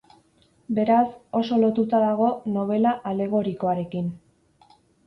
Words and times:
Beraz, 0.77 1.09
oso 1.41 1.59
lotuta 1.65 2.01
dago 2.07 2.33
nobela 2.57 2.95
alegorikoarekin. 3.13 4.15